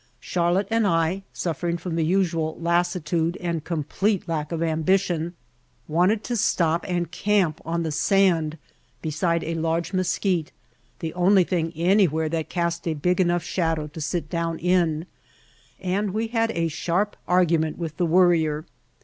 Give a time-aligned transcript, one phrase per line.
[0.19, 5.35] Charlotte and I, suffering from the usual lassitude and complete lack of ambition,
[5.87, 8.57] wanted to stop and camp on the sand
[9.03, 10.51] beside a large mesquite,
[11.01, 15.05] the only thing anywhere that cast a big enough shadow to sit down in,
[15.79, 18.65] and we had a sharp argument with the Worrier.